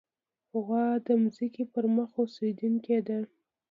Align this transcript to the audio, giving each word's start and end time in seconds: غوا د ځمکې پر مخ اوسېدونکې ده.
غوا 0.63 0.85
د 1.05 1.07
ځمکې 1.35 1.63
پر 1.73 1.85
مخ 1.95 2.09
اوسېدونکې 2.21 2.97
ده. 3.07 3.19